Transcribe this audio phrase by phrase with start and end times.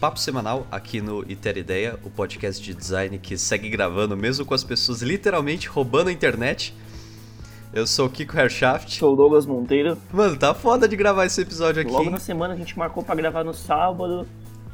[0.00, 4.54] Papo Semanal aqui no Iter Ideia, o podcast de design que segue gravando mesmo com
[4.54, 6.72] as pessoas literalmente roubando a internet.
[7.72, 8.96] Eu sou o Kiko Herschaft.
[8.96, 9.98] Sou o Douglas Monteiro.
[10.12, 11.90] Mano, tá foda de gravar esse episódio aqui.
[11.90, 14.24] Logo na semana a gente marcou para gravar no sábado,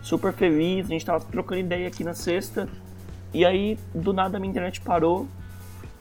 [0.03, 2.69] super feliz, a gente tava trocando ideia aqui na sexta.
[3.33, 5.27] E aí, do nada, minha internet parou.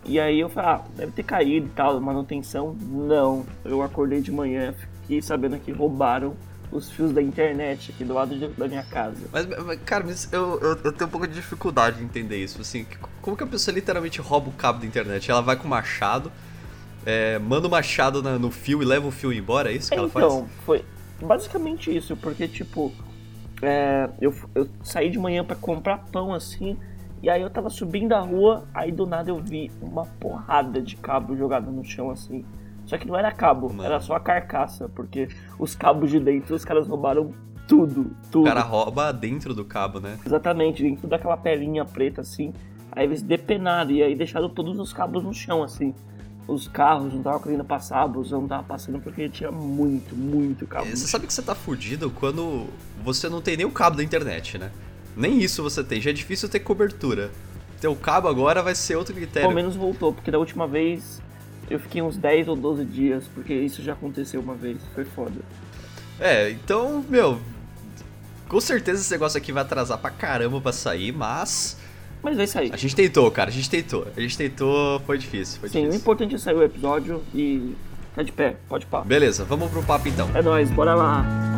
[0.04, 2.76] E aí eu falei, ah, deve ter caído e tal, manutenção.
[2.82, 6.36] Não, eu acordei de manhã, fiquei sabendo que roubaram
[6.74, 9.28] os fios da internet aqui do lado de, da minha casa.
[9.32, 12.60] Mas, mas cara, mas eu, eu, eu, tenho um pouco de dificuldade em entender isso.
[12.60, 12.86] Assim,
[13.22, 15.30] como que a pessoa literalmente rouba o cabo da internet?
[15.30, 16.32] Ela vai com o machado,
[17.06, 19.98] é, manda o machado na, no fio e leva o fio embora, é isso que
[19.98, 20.26] ela faz?
[20.26, 20.84] Então, foi
[21.22, 22.92] basicamente isso, porque tipo,
[23.62, 26.78] é, eu, eu saí de manhã para comprar pão assim.
[27.22, 30.98] E aí eu tava subindo a rua, aí do nada eu vi uma porrada de
[30.98, 32.44] cabo jogado no chão assim.
[32.86, 33.84] Só que não era cabo, Mano.
[33.84, 37.34] era só a carcaça, porque os cabos de dentro os caras roubaram
[37.68, 38.44] tudo, tudo.
[38.44, 40.20] O cara rouba dentro do cabo, né?
[40.26, 42.54] Exatamente, dentro daquela pelinha preta assim.
[42.92, 45.94] Aí eles depenaram e aí deixaram todos os cabos no chão assim.
[46.46, 50.68] Os carros não estavam querendo passar, a busão não tava passando porque tinha muito, muito
[50.68, 50.86] cabo.
[50.86, 52.68] Você sabe que você tá fudido quando
[53.02, 54.70] você não tem nem o cabo da internet, né?
[55.16, 57.32] Nem isso você tem, já é difícil ter cobertura.
[57.80, 59.48] Ter o cabo agora vai ser outro critério.
[59.48, 61.22] Pelo menos voltou, porque da última vez
[61.70, 65.42] eu fiquei uns 10 ou 12 dias, porque isso já aconteceu uma vez, foi foda.
[66.20, 67.40] É, então, meu,
[68.48, 71.78] com certeza esse negócio aqui vai atrasar pra caramba pra sair, mas.
[72.22, 72.72] Mas vai sair.
[72.72, 74.08] A gente tentou, cara, a gente tentou.
[74.16, 76.00] A gente tentou, foi difícil, foi Sim, difícil.
[76.00, 77.76] o importante é sair o episódio e
[78.16, 79.08] tá de pé, pode papo.
[79.08, 80.30] Beleza, vamos pro papo então.
[80.34, 81.53] É nóis, bora lá.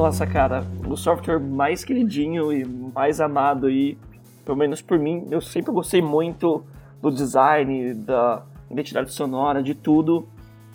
[0.00, 3.98] Nossa, cara, o software mais queridinho e mais amado aí,
[4.46, 6.64] pelo menos por mim, eu sempre gostei muito
[7.02, 10.26] do design, da identidade sonora, de tudo.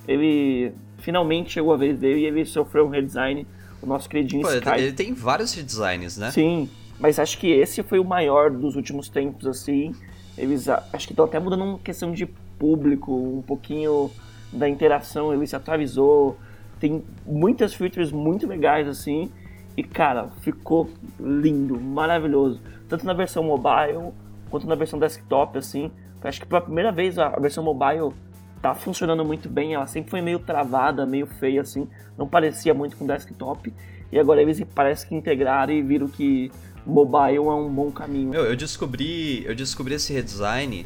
[0.08, 3.48] Ele finalmente chegou a vez dele e ele sofreu um redesign,
[3.82, 4.70] o nosso queridinho Pô, Sky.
[4.78, 6.30] Ele tem vários redesigns, né?
[6.30, 6.70] Sim,
[7.00, 9.92] mas acho que esse foi o maior dos últimos tempos, assim.
[10.38, 12.28] Eles acho que estão até mudando uma questão de
[12.60, 14.12] público, um pouquinho
[14.54, 16.38] da interação, ele se atualizou,
[16.86, 19.32] tem muitas features muito legais assim.
[19.76, 20.88] E cara, ficou
[21.20, 22.62] lindo, maravilhoso.
[22.88, 24.14] Tanto na versão mobile
[24.52, 25.92] quanto na versão desktop, assim.
[26.24, 28.14] Acho que pela primeira vez a versão mobile
[28.62, 29.74] tá funcionando muito bem.
[29.74, 31.88] Ela sempre foi meio travada, meio feia, assim.
[32.16, 33.74] Não parecia muito com desktop.
[34.12, 36.52] E agora eles parecem que integraram e viram que
[36.86, 38.34] mobile é um bom caminho.
[38.36, 40.86] Eu descobri, eu descobri esse redesign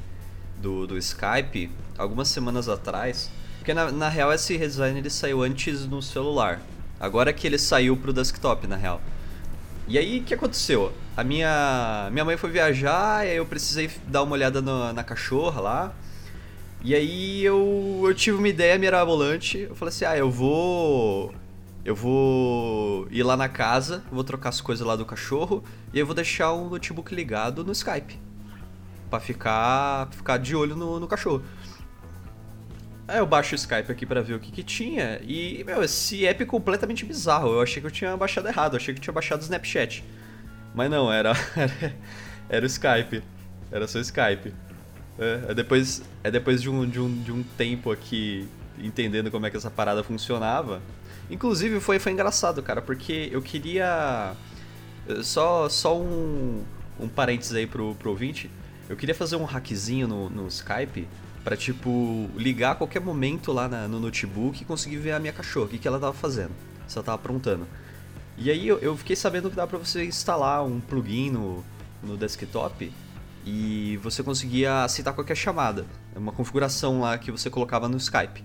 [0.62, 3.30] do, do Skype algumas semanas atrás.
[3.60, 6.60] Porque na, na real esse redesign ele saiu antes no celular.
[7.00, 9.00] Agora que ele saiu pro desktop, na real.
[9.88, 10.92] E aí, o que aconteceu?
[11.16, 15.04] A minha, minha mãe foi viajar, e aí eu precisei dar uma olhada no, na
[15.04, 15.94] cachorra lá.
[16.84, 19.60] E aí eu, eu tive uma ideia mirabolante.
[19.60, 21.34] Eu falei assim, ah, eu vou...
[21.84, 26.06] Eu vou ir lá na casa, vou trocar as coisas lá do cachorro e eu
[26.06, 28.20] vou deixar o notebook ligado no Skype.
[29.10, 31.42] Pra ficar, ficar de olho no, no cachorro.
[33.10, 36.28] Aí eu baixo o Skype aqui para ver o que que tinha e, meu, esse
[36.28, 37.54] app é completamente bizarro.
[37.54, 40.04] Eu achei que eu tinha baixado errado, eu achei que eu tinha baixado o Snapchat.
[40.76, 41.96] Mas não, era, era,
[42.48, 43.24] era o Skype.
[43.72, 44.54] Era só o Skype.
[45.18, 48.48] É, é, depois, é depois de um, de, um, de um tempo aqui
[48.78, 50.80] entendendo como é que essa parada funcionava.
[51.32, 54.34] Inclusive foi, foi engraçado, cara, porque eu queria.
[55.24, 56.64] Só, só um,
[57.00, 58.52] um parênteses aí pro, pro ouvinte.
[58.88, 61.08] Eu queria fazer um hackzinho no, no Skype
[61.50, 65.34] para tipo, ligar a qualquer momento lá na, no notebook e conseguir ver a minha
[65.34, 66.52] cachorra, o que, que ela tava fazendo,
[66.88, 67.66] se ela tava aprontando.
[68.38, 71.66] E aí eu, eu fiquei sabendo que dá pra você instalar um plugin no,
[72.04, 72.94] no desktop
[73.44, 75.88] e você conseguia aceitar qualquer chamada.
[76.16, 78.44] É uma configuração lá que você colocava no Skype.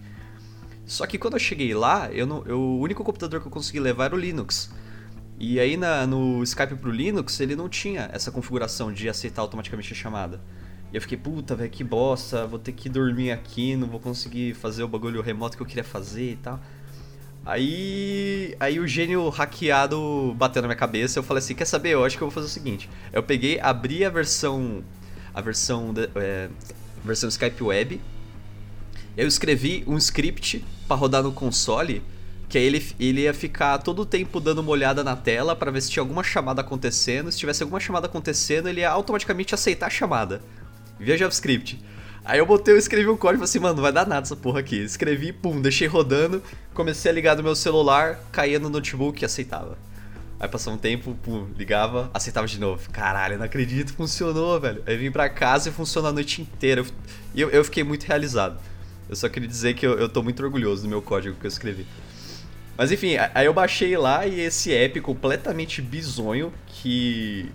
[0.86, 3.80] Só que quando eu cheguei lá, eu não, eu, o único computador que eu consegui
[3.80, 4.70] levar era o Linux.
[5.38, 9.92] E aí na, no Skype pro Linux ele não tinha essa configuração de aceitar automaticamente
[9.92, 10.40] a chamada.
[10.94, 14.55] E eu fiquei, puta, velho, que bosta, vou ter que dormir aqui, não vou conseguir
[14.55, 16.61] fazer o bagulho remoto que eu queria fazer e tal.
[17.44, 21.19] Aí, aí o gênio hackeado bateu na minha cabeça.
[21.19, 21.91] Eu falei assim: quer saber?
[21.91, 22.88] Eu acho que eu vou fazer o seguinte.
[23.12, 24.85] Eu peguei, abri a versão.
[25.35, 25.93] A versão.
[25.93, 26.49] De, é,
[27.05, 28.00] versão Skype Web.
[29.17, 32.05] Eu escrevi um script para rodar no console.
[32.49, 35.73] Que aí ele, ele ia ficar todo o tempo dando uma olhada na tela para
[35.73, 37.32] ver se tinha alguma chamada acontecendo.
[37.32, 40.40] Se tivesse alguma chamada acontecendo, ele ia automaticamente aceitar a chamada
[40.99, 41.82] via JavaScript.
[42.25, 44.25] Aí eu botei, eu escrevi um código e falei assim, mano, não vai dar nada
[44.25, 44.76] essa porra aqui.
[44.76, 46.43] Escrevi, pum, deixei rodando,
[46.73, 49.76] comecei a ligar no meu celular, caía no notebook e aceitava.
[50.41, 52.91] Aí passou um tempo, pum, ligava, aceitava de novo.
[52.91, 54.82] Caralho, não acredito, funcionou, velho.
[54.87, 56.85] Aí vim pra casa e funcionou a noite inteira.
[57.35, 58.58] E eu, eu, fiquei muito realizado.
[59.08, 61.49] Eu só queria dizer que eu, eu tô muito orgulhoso do meu código que eu
[61.49, 61.87] escrevi.
[62.76, 67.50] Mas enfim, aí eu baixei lá e esse app completamente bizonho que.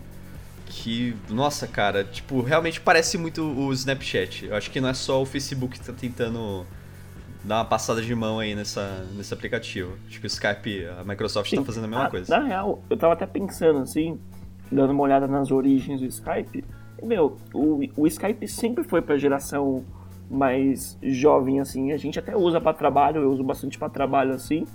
[0.69, 1.15] Que.
[1.29, 4.45] Nossa, cara, tipo, realmente parece muito o Snapchat.
[4.45, 6.65] Eu acho que não é só o Facebook que tá tentando
[7.43, 9.97] dar uma passada de mão aí nessa, nesse aplicativo.
[10.07, 11.61] Acho que o Skype, a Microsoft tá Sim.
[11.61, 12.37] tá fazendo a mesma ah, coisa.
[12.37, 14.19] Na real, eu tava até pensando assim,
[14.71, 16.63] dando uma olhada nas origens do Skype.
[17.01, 19.83] Meu, o, o Skype sempre foi pra geração
[20.29, 21.91] mais jovem, assim.
[21.91, 24.65] A gente até usa para trabalho, eu uso bastante para trabalho, assim.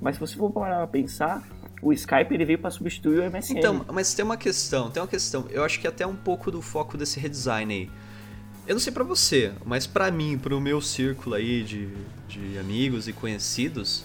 [0.00, 1.42] Mas se você for parar pra pensar,
[1.80, 3.58] o Skype ele veio para substituir o MSN.
[3.58, 5.46] Então, mas tem uma questão, tem uma questão.
[5.50, 7.90] Eu acho que até um pouco do foco desse redesign aí.
[8.66, 11.88] Eu não sei para você, mas para mim, pro meu círculo aí de,
[12.28, 14.04] de amigos e conhecidos,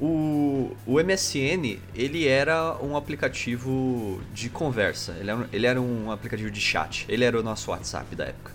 [0.00, 5.16] o, o MSN, ele era um aplicativo de conversa.
[5.18, 7.06] Ele era, ele era um aplicativo de chat.
[7.08, 8.53] Ele era o nosso WhatsApp da época.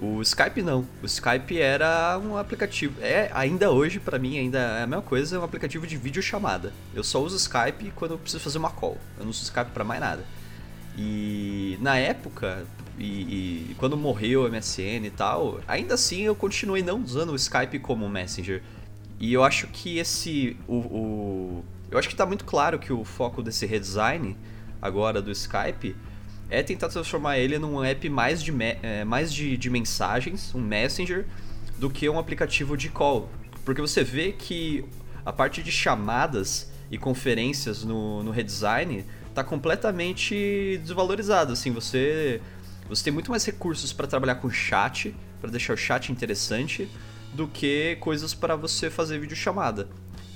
[0.00, 0.86] O Skype não.
[1.02, 3.00] O Skype era um aplicativo.
[3.00, 6.72] É, ainda hoje, para mim, ainda é a mesma coisa, é um aplicativo de videochamada.
[6.94, 8.98] Eu só uso Skype quando eu preciso fazer uma call.
[9.16, 10.24] Eu não uso Skype para mais nada.
[10.96, 12.66] E na época,
[12.98, 17.36] e, e, quando morreu o MSN e tal, ainda assim eu continuei não usando o
[17.36, 18.62] Skype como Messenger.
[19.18, 20.56] E eu acho que esse.
[20.66, 24.36] O, o, eu acho que tá muito claro que o foco desse redesign
[24.82, 25.96] agora do Skype
[26.50, 28.52] é tentar transformar ele num app mais de,
[28.82, 31.24] é, mais de, de mensagens, um Messenger,
[31.78, 33.28] do que um aplicativo de call.
[33.64, 34.84] Porque você vê que
[35.24, 39.04] a parte de chamadas e conferências no, no redesign
[39.34, 41.52] tá completamente desvalorizado.
[41.52, 42.40] Assim, você
[42.88, 46.88] você tem muito mais recursos para trabalhar com chat, para deixar o chat interessante,
[47.32, 49.88] do que coisas para você fazer videochamada.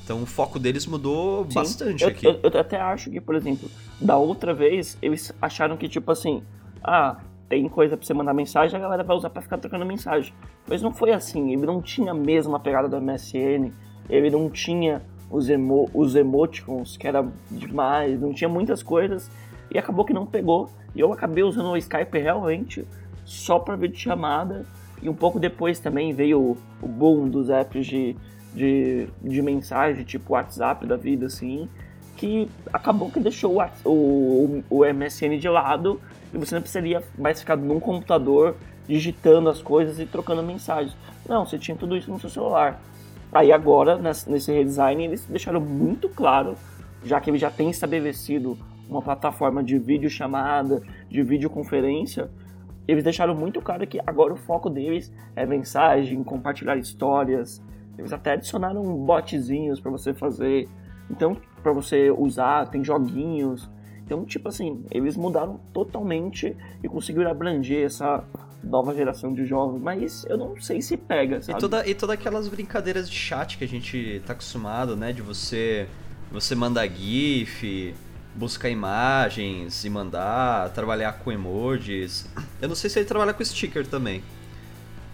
[0.08, 2.26] Então o foco deles mudou Sim, bastante eu, aqui.
[2.26, 3.68] Eu, eu, até acho que, por exemplo,
[4.00, 6.42] da outra vez, eles acharam que, tipo assim,
[6.82, 10.32] ah, tem coisa pra você mandar mensagem, a galera vai usar pra ficar trocando mensagem.
[10.66, 13.70] Mas não foi assim, ele não tinha a mesma pegada do MSN,
[14.08, 19.30] ele não tinha os, emo os emoticons, que era demais, não tinha muitas coisas,
[19.70, 20.70] e acabou que não pegou.
[20.94, 22.82] E eu acabei usando o Skype realmente
[23.26, 24.64] só para chamada
[25.02, 28.16] E um pouco depois também veio o, boom dos apps de,
[28.54, 31.68] de, de mensagem, tipo WhatsApp da vida, assim,
[32.16, 36.00] que acabou que deixou o, o, o MSN de lado
[36.32, 38.56] e você não precisaria mais ficar num computador
[38.88, 40.96] digitando as coisas e trocando mensagens.
[41.28, 42.80] Não, você tinha tudo isso no seu celular.
[43.30, 46.56] Aí agora, nesse redesign, eles deixaram muito claro,
[47.04, 48.58] já que ele já tem estabelecido
[48.88, 52.30] uma plataforma de videochamada, de videoconferência,
[52.86, 57.62] eles deixaram muito claro que agora o foco deles é mensagem, compartilhar histórias.
[57.98, 60.68] Eles até adicionaram botzinhos para você fazer.
[61.10, 63.68] Então, para você usar, tem joguinhos.
[64.04, 68.24] Então, tipo assim, eles mudaram totalmente e conseguiram abranger essa
[68.62, 71.58] nova geração de jovens, mas eu não sei se pega, sabe?
[71.58, 75.12] E, toda, e todas aquelas brincadeiras de chat que a gente tá acostumado, né?
[75.12, 75.86] De você,
[76.30, 77.94] você mandar GIF,
[78.34, 82.28] buscar imagens e mandar, trabalhar com emojis.
[82.60, 84.22] Eu não sei se ele trabalha com sticker também.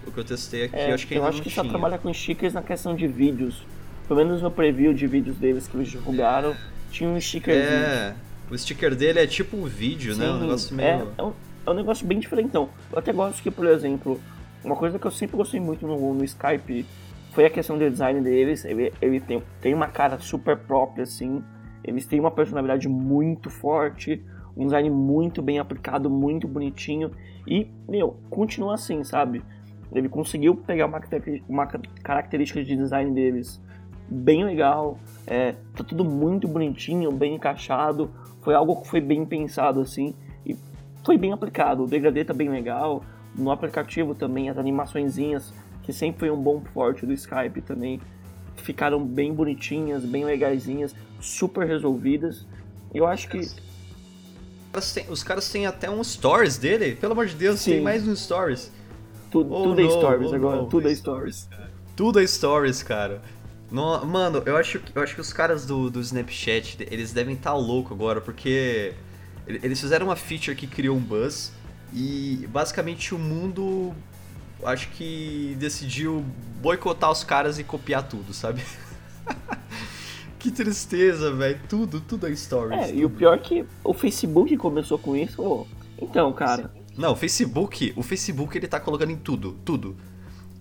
[0.07, 1.65] O que eu testei aqui, é, eu acho que Eu acho que tinha.
[1.65, 3.65] só trabalha com stickers na questão de vídeos.
[4.07, 6.55] Pelo menos no preview de vídeos deles que eles divulgaram,
[6.91, 7.55] tinha um sticker.
[7.55, 8.15] É,
[8.51, 10.31] o sticker dele é tipo um vídeo, Sim, né?
[10.31, 10.89] Um negócio meio.
[10.89, 11.33] É, é, um,
[11.67, 12.49] é um negócio bem diferente.
[12.49, 14.21] Então, eu até gosto que, por exemplo,
[14.63, 16.87] uma coisa que eu sempre gostei muito no, no Skype
[17.33, 18.65] foi a questão do design deles.
[18.65, 21.43] Ele, ele tem, tem uma cara super própria, assim.
[21.83, 24.23] Eles têm uma personalidade muito forte,
[24.57, 27.11] um design muito bem aplicado, muito bonitinho.
[27.47, 29.43] E, meu, continua assim, sabe?
[29.93, 31.01] Ele conseguiu pegar uma,
[31.49, 31.67] uma
[32.03, 33.61] característica de design deles
[34.09, 38.11] bem legal, é, tá tudo muito bonitinho, bem encaixado.
[38.43, 40.15] Foi algo que foi bem pensado assim
[40.45, 40.57] e
[41.05, 41.85] foi bem aplicado.
[41.85, 43.05] O degradê tá bem legal.
[43.35, 48.01] No aplicativo também, as animaçõezinhas, que sempre foi um bom forte do Skype também,
[48.57, 52.47] ficaram bem bonitinhas, bem legaisinhas, super resolvidas.
[52.93, 53.41] Eu acho que.
[55.09, 57.73] Os caras têm até um stories dele, pelo amor de Deus, Sim.
[57.73, 58.73] tem mais um stories.
[59.35, 61.49] Tudo, oh, tudo é stories oh, agora, tudo é stories.
[61.97, 63.21] Tudo é stories, cara.
[63.69, 67.51] No, mano, eu acho, eu acho que os caras do, do Snapchat, eles devem estar
[67.51, 68.95] tá louco agora, porque
[69.45, 71.53] eles fizeram uma feature que criou um buzz
[71.93, 73.93] e basicamente o mundo
[74.63, 76.25] acho que decidiu
[76.63, 78.63] boicotar os caras e copiar tudo, sabe?
[80.39, 81.59] que tristeza, velho.
[81.69, 82.81] Tudo, tudo é stories.
[82.81, 82.99] É, tudo.
[83.01, 85.43] e o pior é que o Facebook começou com isso.
[85.43, 85.67] Oh,
[86.01, 86.71] então, cara.
[86.97, 89.97] Não, o Facebook, o Facebook ele tá colocando em tudo, tudo.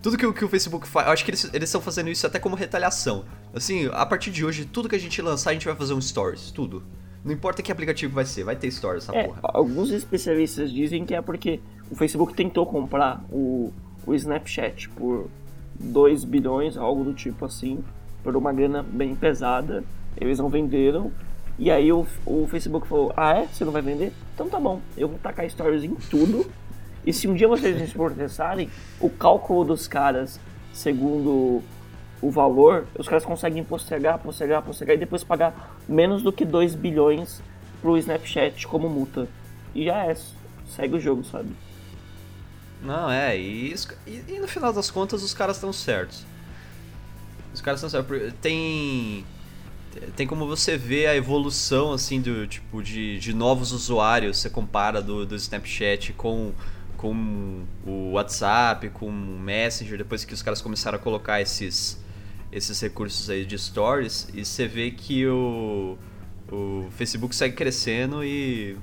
[0.01, 2.55] Tudo que, que o Facebook faz, eu acho que eles estão fazendo isso até como
[2.55, 3.23] retaliação.
[3.53, 6.01] Assim, a partir de hoje, tudo que a gente lançar, a gente vai fazer um
[6.01, 6.83] stories, tudo.
[7.23, 9.39] Não importa que aplicativo vai ser, vai ter stories essa é, porra.
[9.43, 13.71] Alguns especialistas dizem que é porque o Facebook tentou comprar o,
[14.05, 15.29] o Snapchat por
[15.79, 17.81] 2 bilhões, algo do tipo assim,
[18.21, 19.85] por uma grana bem pesada.
[20.19, 21.11] Eles não venderam.
[21.57, 23.47] E aí o, o Facebook falou: Ah, é?
[23.47, 24.11] Você não vai vender?
[24.33, 26.49] Então tá bom, eu vou tacar stories em tudo.
[27.05, 28.69] E se um dia vocês se processarem,
[28.99, 30.39] o cálculo dos caras,
[30.73, 31.61] segundo
[32.21, 36.75] o valor, os caras conseguem postergar, postergar, postergar e depois pagar menos do que 2
[36.75, 37.41] bilhões
[37.81, 39.27] pro Snapchat como multa.
[39.75, 40.15] E já é,
[40.73, 41.49] segue o jogo, sabe?
[42.81, 43.75] Não, é, e,
[44.07, 46.25] e, e no final das contas os caras estão certos.
[47.53, 48.33] Os caras estão certos.
[48.41, 49.25] Tem.
[50.15, 55.01] Tem como você ver a evolução assim do tipo de, de novos usuários, você compara
[55.01, 56.51] do, do Snapchat com,
[56.97, 61.99] com o WhatsApp, com o Messenger, depois que os caras começaram a colocar esses,
[62.51, 65.97] esses recursos aí de stories e você vê que o,
[66.51, 68.77] o Facebook segue crescendo e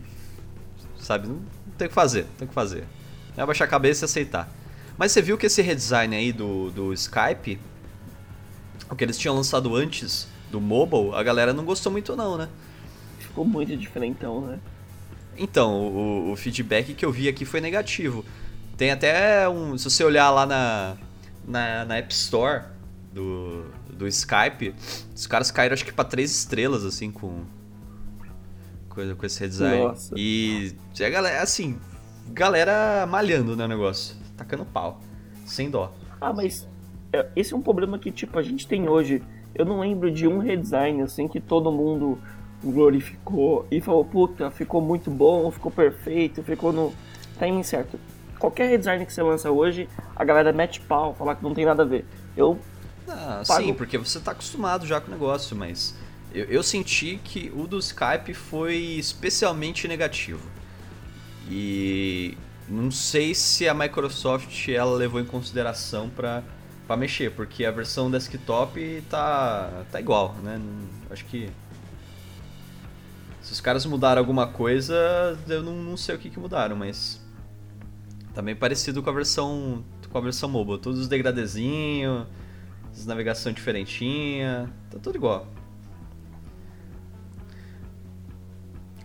[0.99, 1.41] sabe, não
[1.77, 2.85] tem o que fazer, tem o que fazer.
[3.37, 4.53] É baixar a cabeça e aceitar.
[4.99, 7.59] Mas você viu que esse redesign aí do, do Skype,
[8.91, 12.49] o que eles tinham lançado antes do mobile, a galera não gostou muito não, né?
[13.19, 14.59] Ficou muito diferentão, né?
[15.37, 18.25] Então, o, o feedback que eu vi aqui foi negativo.
[18.77, 19.79] Tem até um.
[19.79, 20.97] Se você olhar lá na,
[21.47, 22.65] na, na App Store,
[23.13, 24.75] do, do Skype,
[25.15, 27.45] os caras caíram acho que pra três estrelas, assim, com,
[28.89, 29.85] com, com esse redesign.
[29.85, 30.15] Nossa.
[30.17, 31.79] E a galera, assim,
[32.29, 35.01] galera malhando né, o negócio, tacando pau,
[35.45, 35.93] sem dó.
[36.21, 36.69] Ah, mas
[37.13, 39.23] é, esse é um problema que, tipo, a gente tem hoje.
[39.55, 42.19] Eu não lembro de um redesign, assim, que todo mundo
[42.63, 46.93] glorificou e falou, puta, ficou muito bom, ficou perfeito, ficou no
[47.39, 47.99] timing certo.
[48.39, 51.83] Qualquer redesign que você lança hoje, a galera mete pau, fala que não tem nada
[51.83, 52.05] a ver.
[52.37, 52.59] Eu
[53.09, 53.65] ah, pago...
[53.65, 55.95] Sim, porque você está acostumado já com o negócio, mas
[56.33, 60.47] eu, eu, senti que o do Skype foi especialmente negativo.
[61.51, 62.37] E
[62.69, 66.43] não sei se a Microsoft ela levou em consideração para
[66.91, 70.61] para mexer, porque a versão desktop tá tá igual, né?
[71.09, 71.49] Acho que
[73.41, 77.25] se os caras mudaram alguma coisa, eu não, não sei o que, que mudaram, mas
[78.35, 82.27] tá parecido com a versão com a versão mobile, todos os degradezinhos,
[83.07, 85.47] navegação diferentinha, tá tudo igual.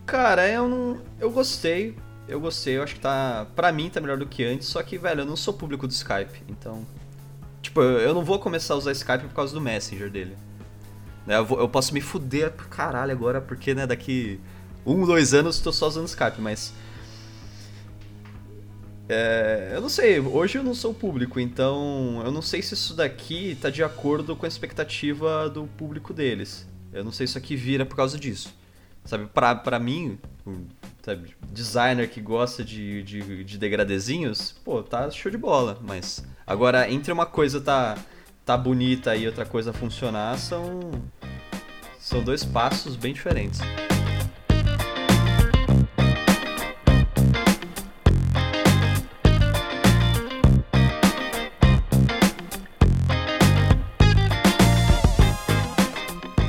[0.07, 1.01] Cara, eu não.
[1.19, 1.95] Eu gostei.
[2.27, 3.45] Eu gostei, eu acho que tá.
[3.55, 5.91] Pra mim tá melhor do que antes, só que, velho, eu não sou público do
[5.91, 6.83] Skype, então.
[7.75, 10.37] Tipo, eu não vou começar a usar Skype por causa do Messenger dele.
[11.27, 14.39] Né, eu, vou, eu posso me fuder pro caralho agora, porque, né, daqui
[14.85, 16.73] um, dois anos tô só usando Skype, mas
[19.09, 22.93] é, eu não sei, hoje eu não sou público, então eu não sei se isso
[22.93, 26.65] daqui está de acordo com a expectativa do público deles.
[26.93, 28.53] Eu não sei se isso aqui vira por causa disso.
[29.03, 30.17] Sabe, pra, pra mim,
[31.03, 35.77] sabe, designer que gosta de, de, de degradezinhos, pô, tá show de bola.
[35.81, 37.97] Mas agora, entre uma coisa tá,
[38.45, 40.91] tá bonita e outra coisa funcionar, são,
[41.99, 43.59] são dois passos bem diferentes.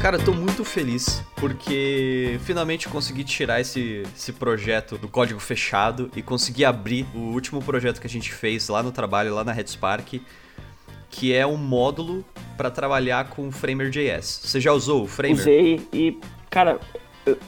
[0.06, 6.22] Cara, tô muito feliz porque finalmente consegui tirar esse, esse projeto do código fechado e
[6.22, 10.22] consegui abrir o último projeto que a gente fez lá no trabalho, lá na RedSpark,
[11.10, 12.24] que é um módulo
[12.56, 14.42] para trabalhar com Framer.js.
[14.44, 15.40] Você já usou o Framer?
[15.40, 16.16] Usei e,
[16.48, 16.78] cara,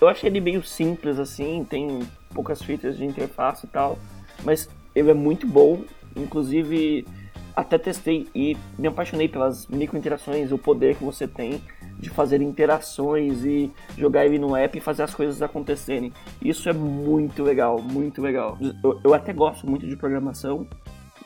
[0.01, 2.01] eu achei ele meio simples assim, tem
[2.35, 3.97] poucas features de interface e tal,
[4.43, 5.85] mas ele é muito bom,
[6.17, 7.07] inclusive
[7.55, 11.63] até testei e me apaixonei pelas micro interações, o poder que você tem
[11.99, 16.13] de fazer interações e jogar ele no app e fazer as coisas acontecerem.
[16.41, 18.57] Isso é muito legal, muito legal.
[18.83, 20.67] Eu, eu até gosto muito de programação,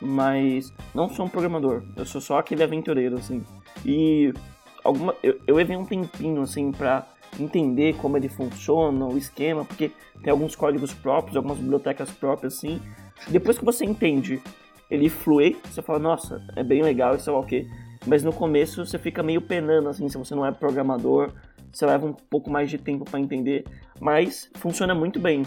[0.00, 1.82] mas não sou um programador.
[1.96, 3.44] Eu sou só aquele aventureiro, assim.
[3.84, 4.32] E
[4.82, 7.06] alguma, eu, eu levei um tempinho, assim, pra
[7.38, 9.90] entender como ele funciona, o esquema, porque
[10.22, 12.80] tem alguns códigos próprios, algumas bibliotecas próprias, assim.
[13.28, 14.40] Depois que você entende,
[14.90, 17.66] ele flui, você fala, nossa, é bem legal, isso é o quê?
[18.06, 21.32] Mas no começo você fica meio penando, assim, se você não é programador,
[21.72, 23.64] você leva um pouco mais de tempo para entender,
[24.00, 25.44] mas funciona muito bem.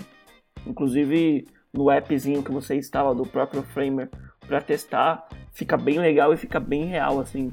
[0.65, 4.09] Inclusive no appzinho que você instala do próprio Framer
[4.47, 7.51] para testar, fica bem legal e fica bem real, assim.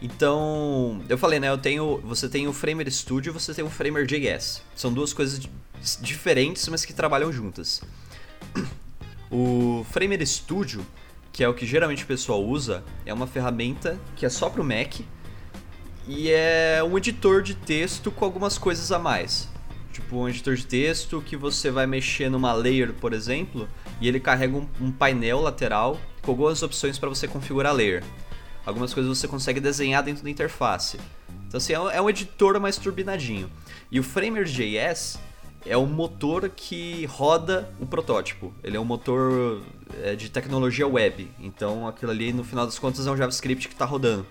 [0.00, 1.48] Então, eu falei, né?
[1.48, 4.62] Eu tenho, você tem o Framer Studio, você tem o Framer JS.
[4.74, 5.40] São duas coisas
[6.00, 7.80] diferentes, mas que trabalham juntas.
[9.30, 10.84] O Framer Studio
[11.36, 14.62] que é o que geralmente o pessoal usa, é uma ferramenta que é só para
[14.62, 15.00] o Mac
[16.08, 19.46] e é um editor de texto com algumas coisas a mais.
[19.92, 23.68] tipo um editor de texto que você vai mexer numa layer, por exemplo,
[24.00, 28.02] e ele carrega um, um painel lateral com algumas opções para você configurar a layer.
[28.64, 30.98] Algumas coisas você consegue desenhar dentro da interface.
[31.46, 33.50] Então assim, é um é editor mais turbinadinho.
[33.92, 35.18] E o Framer.js
[35.68, 38.54] é o motor que roda o protótipo.
[38.62, 39.62] Ele é um motor
[40.02, 41.30] é, de tecnologia web.
[41.40, 44.26] Então aquilo ali, no final das contas, é um JavaScript que está rodando.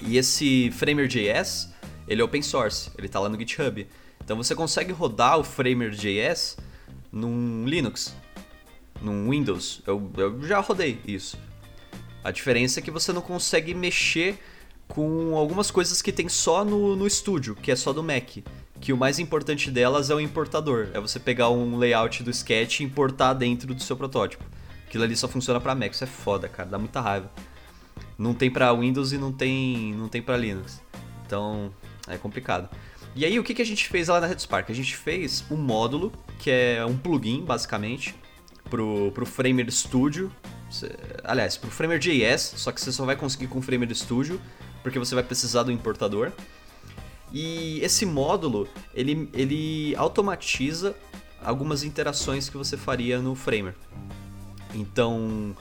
[0.00, 1.70] E esse Framer.js,
[2.06, 3.86] ele é open source, ele está lá no GitHub.
[4.22, 6.56] Então você consegue rodar o Framer.js
[7.10, 8.14] num Linux,
[9.00, 9.82] num Windows.
[9.86, 11.38] Eu, eu já rodei isso.
[12.22, 14.38] A diferença é que você não consegue mexer
[14.88, 18.38] com algumas coisas que tem só no, no estúdio, que é só do Mac
[18.80, 20.88] que o mais importante delas é o importador.
[20.92, 24.44] É você pegar um layout do sketch e importar dentro do seu protótipo.
[24.86, 27.30] Aquilo ali só funciona para Mac, isso é foda, cara, dá muita raiva.
[28.18, 30.80] Não tem para Windows e não tem, não tem para Linux.
[31.26, 31.72] Então,
[32.06, 32.68] é complicado.
[33.14, 34.70] E aí, o que, que a gente fez lá na RedSpark?
[34.70, 38.14] A gente fez um módulo, que é um plugin, basicamente,
[38.70, 40.30] pro, pro Framer Studio.
[41.24, 44.40] Aliás, pro Framer.js, só que você só vai conseguir com o Framer Studio,
[44.82, 46.30] porque você vai precisar do importador.
[47.32, 50.94] E esse módulo, ele, ele automatiza
[51.42, 53.74] algumas interações que você faria no Framer.
[54.74, 55.54] Então,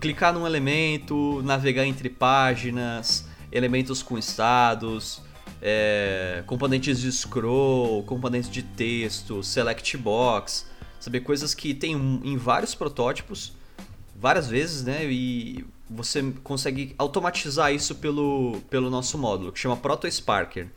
[0.00, 5.22] clicar num elemento, navegar entre páginas, elementos com estados,
[5.60, 10.66] é, componentes de scroll, componentes de texto, select box,
[10.98, 11.92] saber coisas que tem
[12.24, 13.52] em vários protótipos,
[14.16, 15.04] várias vezes, né?
[15.04, 20.68] E você consegue automatizar isso pelo, pelo nosso módulo, que chama ProtoSparker.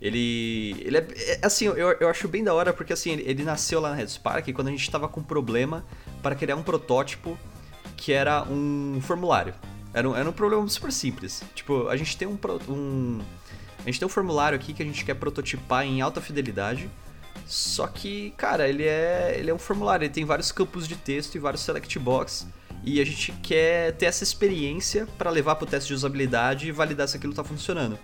[0.00, 3.44] Ele, ele é, é, assim, eu, eu acho bem da hora porque assim, ele, ele
[3.44, 5.84] nasceu lá na Red Spark quando a gente estava com problema
[6.20, 7.38] para criar um protótipo
[7.96, 9.54] que era um formulário.
[9.94, 11.42] Era um, era um problema super simples.
[11.54, 12.38] Tipo, a gente tem um,
[12.68, 13.20] um
[13.78, 16.90] a gente tem um formulário aqui que a gente quer prototipar em alta fidelidade.
[17.46, 21.36] Só que, cara, ele é, ele é um formulário, ele tem vários campos de texto
[21.36, 22.46] e vários select box
[22.84, 26.72] e a gente quer ter essa experiência para levar para o teste de usabilidade e
[26.72, 27.98] validar se aquilo está funcionando.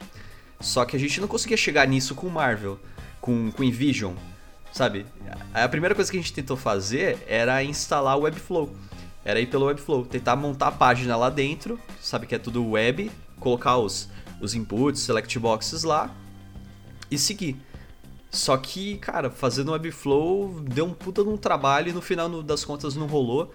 [0.60, 2.78] Só que a gente não conseguia chegar nisso com Marvel,
[3.20, 4.14] com, com Invision,
[4.72, 5.06] sabe?
[5.52, 8.72] A primeira coisa que a gente tentou fazer era instalar o Webflow.
[9.24, 13.10] Era ir pelo Webflow, tentar montar a página lá dentro, sabe que é tudo web,
[13.38, 14.08] colocar os,
[14.40, 16.14] os inputs, select boxes lá
[17.10, 17.56] e seguir.
[18.30, 22.64] Só que, cara, fazendo Webflow deu um puta de um trabalho e no final das
[22.64, 23.52] contas não rolou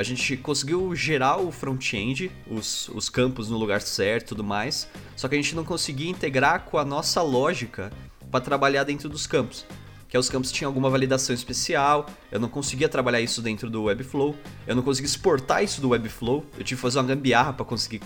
[0.00, 4.88] a gente conseguiu gerar o front-end, os, os campos no lugar certo e tudo mais,
[5.14, 7.92] só que a gente não conseguia integrar com a nossa lógica
[8.30, 9.66] para trabalhar dentro dos campos.
[10.08, 13.82] Que é, os campos tinham alguma validação especial, eu não conseguia trabalhar isso dentro do
[13.82, 14.34] Webflow,
[14.66, 18.00] eu não conseguia exportar isso do Webflow, eu tive que fazer uma gambiarra para conseguir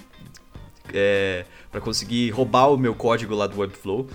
[0.93, 4.09] é, para conseguir roubar o meu código lá do Webflow.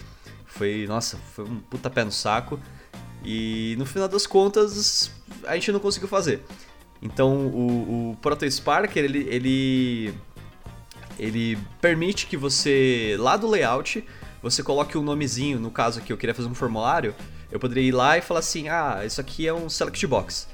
[0.46, 2.60] Foi, nossa, foi um puta pé no saco.
[3.24, 5.12] E no final das contas,
[5.46, 6.44] a gente não conseguiu fazer.
[7.02, 10.14] Então o, o ProtoSparker ele, ele,
[11.18, 14.04] ele permite que você, lá do layout,
[14.42, 17.16] você coloque um nomezinho, no caso aqui eu queria fazer um formulário,
[17.52, 20.48] eu poderia ir lá e falar assim, ah, isso aqui é um select box.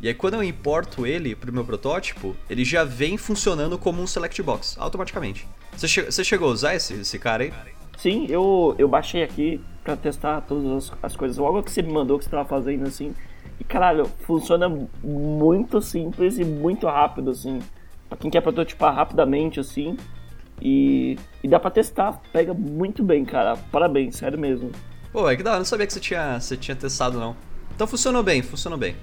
[0.00, 4.02] E aí quando eu importo ele para o meu protótipo, ele já vem funcionando como
[4.02, 5.46] um select box, automaticamente.
[5.76, 7.52] Você, che você chegou a usar esse, esse cara aí?
[7.96, 11.36] Sim, eu, eu baixei aqui para testar todas as, as coisas.
[11.36, 13.14] Logo que você me mandou que você estava fazendo assim,
[13.62, 14.68] e caralho, funciona
[15.04, 17.60] muito simples e muito rápido, assim.
[18.08, 19.96] Pra quem quer prototipar rapidamente, assim.
[20.60, 23.56] E, e dá pra testar, pega muito bem, cara.
[23.70, 24.72] Parabéns, sério mesmo.
[25.12, 27.36] Pô, é que da hora, não sabia que você tinha, você tinha testado, não.
[27.72, 28.96] Então funcionou bem, funcionou bem.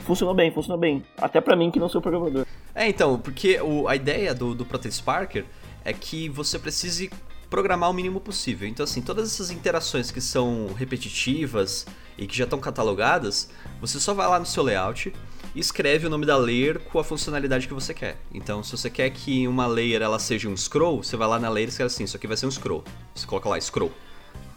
[0.00, 1.02] Funcionou bem, funcionou bem.
[1.16, 2.44] Até pra mim que não sou programador.
[2.74, 5.46] É, então, porque o, a ideia do, do Sparker
[5.86, 7.10] é que você precise
[7.48, 8.68] programar o mínimo possível.
[8.68, 13.48] Então, assim, todas essas interações que são repetitivas e que já estão catalogadas,
[13.80, 15.12] você só vai lá no seu layout
[15.54, 18.18] e escreve o nome da layer com a funcionalidade que você quer.
[18.32, 21.48] Então, se você quer que uma layer ela seja um scroll, você vai lá na
[21.48, 22.84] layer e escreve assim, isso aqui vai ser um scroll.
[23.14, 23.92] Você coloca lá scroll.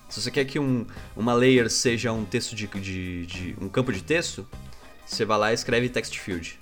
[0.08, 3.92] Se você quer que um, uma layer seja um texto de, de, de, um campo
[3.92, 4.48] de texto,
[5.06, 6.60] você vai lá e escreve text field.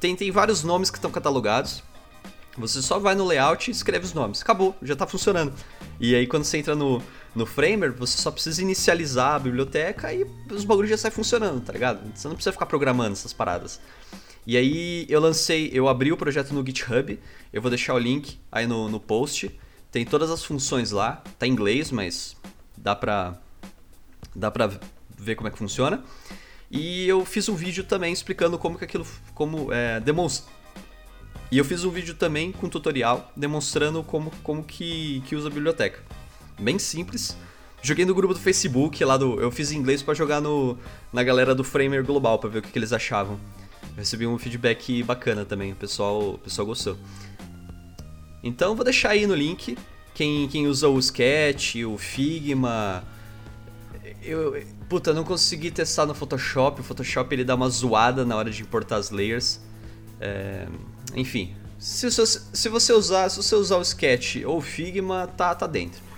[0.00, 1.82] Tem, tem vários nomes que estão catalogados.
[2.58, 4.42] Você só vai no layout e escreve os nomes.
[4.42, 5.54] Acabou, já está funcionando.
[6.02, 7.00] E aí quando você entra no,
[7.32, 11.72] no Framer, você só precisa inicializar a biblioteca e os bagulhos já saem funcionando, tá
[11.72, 12.00] ligado?
[12.12, 13.80] Você não precisa ficar programando essas paradas.
[14.44, 17.16] E aí eu lancei, eu abri o projeto no GitHub,
[17.52, 19.48] eu vou deixar o link aí no, no post.
[19.92, 22.36] Tem todas as funções lá, tá em inglês, mas
[22.76, 23.38] dá pra,
[24.34, 24.72] dá pra
[25.16, 26.02] ver como é que funciona.
[26.68, 30.52] E eu fiz um vídeo também explicando como que aquilo, como é, demonstra
[31.52, 35.50] e eu fiz um vídeo também com tutorial demonstrando como, como que, que usa a
[35.52, 36.02] biblioteca.
[36.58, 37.36] Bem simples,
[37.84, 39.40] Joguei no grupo do Facebook lá do.
[39.40, 40.78] Eu fiz em inglês para jogar no,
[41.12, 43.40] na galera do Framer Global para ver o que, que eles achavam.
[43.96, 46.96] recebi um feedback bacana também, o pessoal, o pessoal gostou.
[48.40, 49.76] Então vou deixar aí no link
[50.14, 53.02] quem, quem usa o Sketch, o Figma.
[54.22, 56.80] Eu, puta, não consegui testar no Photoshop.
[56.80, 59.60] O Photoshop ele dá uma zoada na hora de importar as layers.
[60.20, 60.68] É,
[61.14, 65.66] enfim, se, se, você usar, se você usar o Sketch ou o Figma, tá, tá
[65.66, 66.12] dentro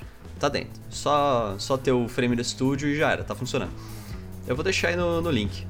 [0.44, 0.80] tá dentro.
[0.90, 3.72] Só, só ter o frame do Studio e já era, tá funcionando.
[4.46, 5.66] Eu vou deixar aí no, no link.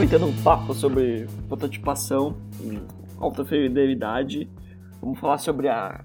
[0.00, 2.80] Aproveitando um papo sobre prototipação e
[3.18, 4.48] alta fidelidade,
[4.98, 6.02] vamos falar sobre a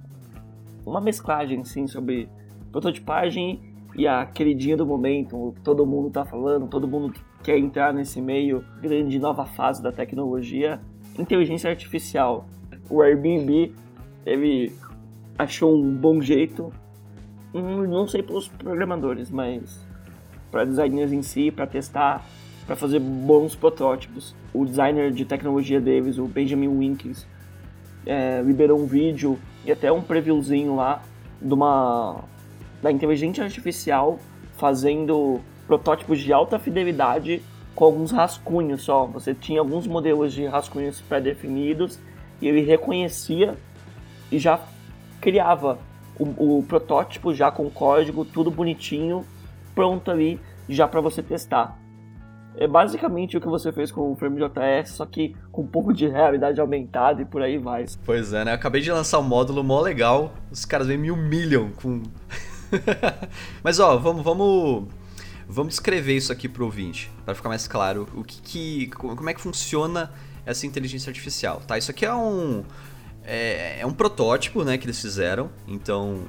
[0.86, 2.28] uma mesclagem sim sobre
[2.74, 8.22] prototipagem e a queridinha do momento, todo mundo tá falando, todo mundo quer entrar nesse
[8.22, 10.82] meio, grande nova fase da tecnologia,
[11.18, 12.46] inteligência artificial.
[12.90, 13.74] O Airbnb
[14.26, 14.74] ele
[15.38, 16.70] achou um bom jeito,
[17.54, 19.88] não sei para os programadores, mas
[20.52, 22.26] para designers em si, para testar
[22.66, 24.36] para fazer bons protótipos.
[24.54, 27.26] O designer de tecnologia deles, o Benjamin Winkins,
[28.06, 31.02] é, liberou um vídeo e até um previewzinho lá
[31.42, 32.24] de uma
[32.82, 34.20] da inteligência artificial
[34.58, 37.42] fazendo protótipos de alta fidelidade
[37.74, 39.06] com alguns rascunhos só.
[39.06, 42.00] Você tinha alguns modelos de rascunhos pré-definidos
[42.42, 43.56] e ele reconhecia
[44.32, 44.60] e já
[45.20, 45.80] criava
[46.18, 49.26] o, o, protótipo já com código, tudo bonitinho,
[49.74, 51.78] pronto ali já para você testar.
[52.58, 56.08] É basicamente o que você fez com o FrameJS, só que com um pouco de
[56.08, 57.86] realidade aumentada e por aí vai.
[58.06, 58.52] Pois é, né?
[58.52, 62.04] Eu acabei de lançar um módulo mó legal, os caras vêm me humilham com.
[63.64, 64.88] Mas ó, vamos, vamos,
[65.48, 69.34] vamos descrever isso aqui pro ouvinte, para ficar mais claro o que, que, como é
[69.34, 70.12] que funciona
[70.46, 71.78] essa inteligência artificial, tá?
[71.78, 72.64] Isso aqui é um
[73.26, 75.50] é, é um protótipo, né, que eles fizeram.
[75.68, 76.24] Então,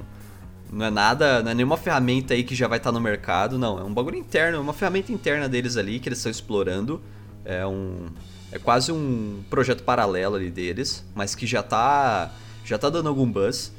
[0.71, 3.57] não é nada, não é nenhuma ferramenta aí que já vai estar tá no mercado,
[3.57, 3.79] não.
[3.79, 7.01] É um bagulho interno, é uma ferramenta interna deles ali que eles estão explorando.
[7.45, 8.07] É um.
[8.51, 12.31] É quase um projeto paralelo ali deles, mas que já tá.
[12.65, 13.71] Já tá dando algum buzz.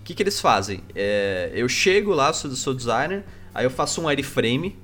[0.00, 0.80] O que, que eles fazem?
[0.94, 4.78] É, eu chego lá, sou, sou designer, aí eu faço um wireframe,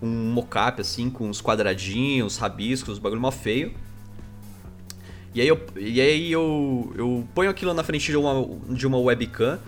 [0.00, 3.74] um mockup assim, com uns quadradinhos, rabiscos, bagulho mal feio.
[5.34, 8.98] E aí eu, e aí eu, eu ponho aquilo na frente de uma, de uma
[8.98, 9.58] webcam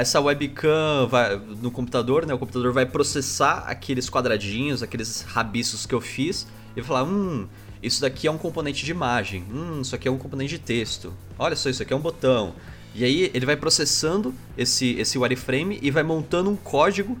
[0.00, 2.34] essa webcam vai, no computador, né?
[2.34, 7.48] O computador vai processar aqueles quadradinhos, aqueles rabiços que eu fiz e falar, hum,
[7.82, 11.14] isso daqui é um componente de imagem, hum, isso aqui é um componente de texto,
[11.38, 12.54] olha só, isso aqui é um botão.
[12.94, 17.16] E aí ele vai processando esse, esse wireframe e vai montando um código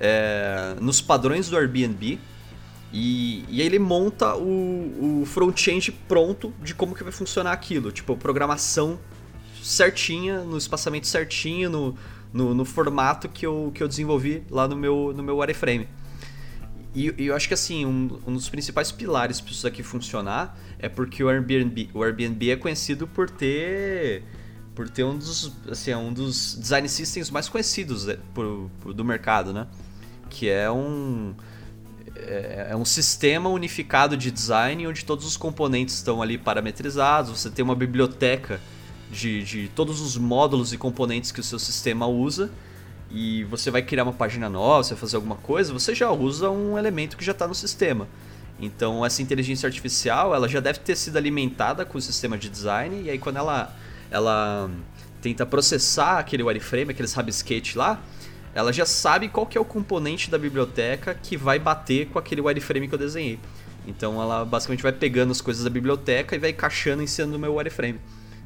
[0.00, 2.18] é, nos padrões do Airbnb.
[2.90, 7.92] E, e aí ele monta o, o front-end pronto de como que vai funcionar aquilo,
[7.92, 8.98] tipo programação
[9.62, 11.96] certinha, no espaçamento certinho, no,
[12.32, 15.88] no, no, formato que eu, que eu desenvolvi lá no meu, no meu wireframe.
[16.94, 20.58] E, e eu acho que assim, um, um dos principais pilares para isso aqui funcionar
[20.78, 24.24] é porque o Airbnb, o Airbnb é conhecido por ter
[24.74, 28.94] por ter um dos, assim, é um dos design systems mais conhecidos é, por, por,
[28.94, 29.66] do mercado, né?
[30.30, 31.34] Que é um
[32.14, 37.50] é, é um sistema unificado de design onde todos os componentes estão ali parametrizados, você
[37.50, 38.60] tem uma biblioteca
[39.10, 42.50] de, de todos os módulos e componentes que o seu sistema usa
[43.10, 46.50] e você vai criar uma página nova, você vai fazer alguma coisa, você já usa
[46.50, 48.06] um elemento que já está no sistema.
[48.60, 53.02] Então essa inteligência artificial ela já deve ter sido alimentada com o sistema de design
[53.02, 53.74] e aí quando ela,
[54.10, 54.70] ela
[55.22, 58.02] tenta processar aquele wireframe, aqueles rabisquete lá,
[58.54, 62.40] ela já sabe qual que é o componente da biblioteca que vai bater com aquele
[62.40, 63.38] wireframe que eu desenhei.
[63.86, 67.38] Então ela basicamente vai pegando as coisas da biblioteca e vai encaixando em cima do
[67.38, 68.00] meu wireframe.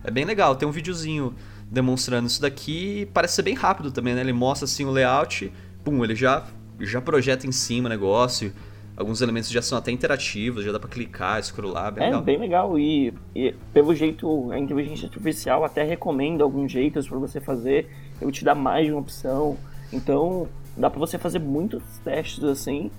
[0.04, 1.34] É bem legal, tem um videozinho
[1.70, 4.20] demonstrando isso daqui e parece ser bem rápido também, né?
[4.20, 5.50] Ele mostra assim o layout,
[5.82, 6.44] pum, ele já,
[6.80, 8.52] já projeta em cima o negócio.
[8.94, 12.22] Alguns elementos já são até interativos, já dá pra clicar, scrollar, bem é, legal.
[12.22, 12.78] bem legal.
[12.78, 17.88] E, e, pelo jeito, a inteligência artificial até recomenda alguns jeitos para você fazer.
[18.20, 19.56] Eu te dá mais de uma opção.
[19.90, 22.90] Então, dá para você fazer muitos testes assim.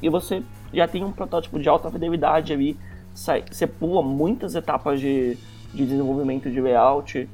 [0.00, 0.40] E você
[0.72, 2.76] já tem um protótipo de alta fidelidade ali.
[3.12, 5.36] Sai, você pula muitas etapas de,
[5.72, 7.28] de desenvolvimento de layout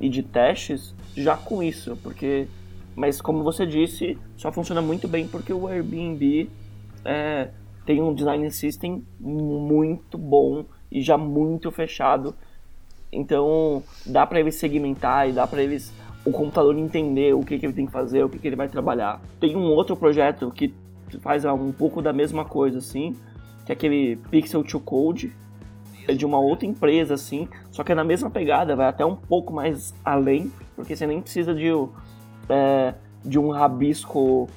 [0.00, 2.46] e de testes já com isso, porque
[2.96, 6.48] mas como você disse, só funciona muito bem porque o Airbnb
[7.04, 7.50] é,
[7.84, 12.34] tem um design system muito bom e já muito fechado.
[13.12, 15.92] Então dá para eles segmentar e dá para eles
[16.24, 18.68] o computador entender o que, que ele tem que fazer, o que, que ele vai
[18.68, 19.20] trabalhar.
[19.38, 20.74] Tem um outro projeto que
[21.20, 23.14] faz um pouco da mesma coisa assim,
[23.64, 25.32] que é aquele Pixel to Code,
[26.08, 29.16] é de uma outra empresa assim, só que é na mesma pegada, vai até um
[29.16, 31.68] pouco mais além, porque você nem precisa de,
[32.48, 34.48] é, de um rabisco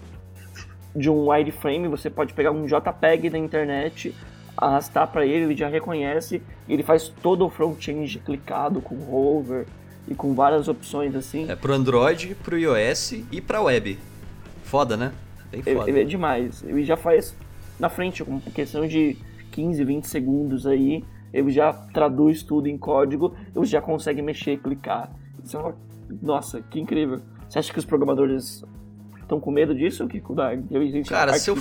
[0.96, 4.16] de um wireframe, você pode pegar um JPEG da internet
[4.58, 9.66] arrastar para ele, ele já reconhece, ele faz todo o front-end clicado com hover
[10.08, 11.50] e com várias opções assim.
[11.50, 13.98] É pro Android, pro iOS e pra web.
[14.64, 15.14] Foda, né?
[15.50, 15.90] Bem foda.
[15.90, 16.64] Ele, ele é demais.
[16.64, 17.34] Ele já faz
[17.80, 19.16] na frente, com questão de
[19.52, 25.12] 15, 20 segundos aí, ele já traduz tudo em código, ele já consegue mexer, clicar.
[25.44, 25.76] Isso é uma...
[26.22, 27.22] Nossa, que incrível.
[27.48, 28.64] Você acha que os programadores
[29.20, 30.34] estão com medo disso, Kiko?
[30.34, 30.52] Da
[31.08, 31.58] Cara, se eu,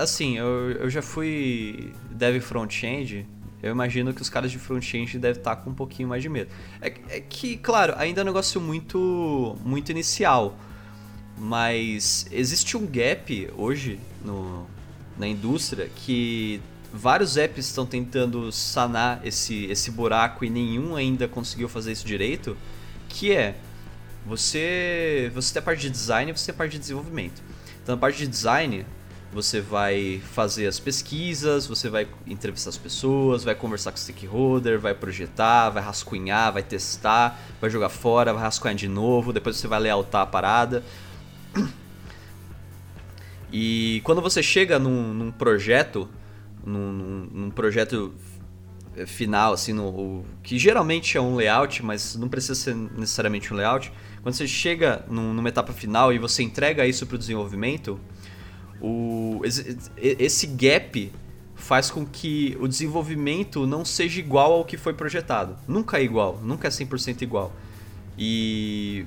[0.00, 3.26] assim, eu, eu já fui dev front-end,
[3.62, 6.50] eu imagino que os caras de front-end devem estar com um pouquinho mais de medo.
[6.80, 10.56] É, é, que, claro, ainda é um negócio muito, muito inicial,
[11.38, 14.66] mas existe um gap hoje no,
[15.18, 16.60] na indústria que
[16.92, 22.56] vários apps estão tentando sanar esse, esse buraco e nenhum ainda conseguiu fazer isso direito,
[23.08, 23.56] que é
[24.26, 27.42] você, você tem a parte de design e você tem a parte de desenvolvimento.
[27.82, 28.86] Então, na parte de design,
[29.32, 34.78] você vai fazer as pesquisas, você vai entrevistar as pessoas, vai conversar com o stakeholder,
[34.78, 39.66] vai projetar, vai rascunhar, vai testar, vai jogar fora, vai rascunhar de novo, depois você
[39.66, 40.84] vai lealtar a parada.
[43.50, 46.08] E quando você chega num, num projeto,
[46.64, 48.14] num, num, projeto
[49.06, 53.92] final, assim, no, que geralmente é um layout, mas não precisa ser necessariamente um layout,
[54.22, 57.98] quando você chega num, numa etapa final e você entrega isso para o desenvolvimento,
[58.80, 59.40] o,
[59.96, 61.12] esse gap
[61.54, 65.56] faz com que o desenvolvimento não seja igual ao que foi projetado.
[65.66, 67.52] Nunca é igual, nunca é 100% igual.
[68.18, 69.06] E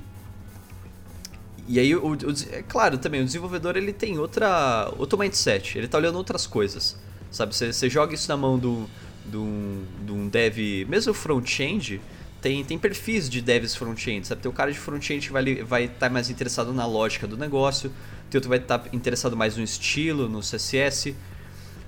[1.67, 2.15] e aí, o, o,
[2.51, 6.97] é claro, também o desenvolvedor ele tem outra, outro mindset, ele tá olhando outras coisas.
[7.35, 8.87] Sabe, você, você joga isso na mão do,
[9.25, 11.99] do, um dev, mesmo front-end,
[12.41, 14.41] tem, tem perfis de devs front-end, sabe?
[14.41, 17.35] Tem o cara de front-end que vai estar vai tá mais interessado na lógica do
[17.35, 17.89] negócio,
[18.29, 21.15] tem outro que vai estar tá interessado mais no estilo, no CSS, tem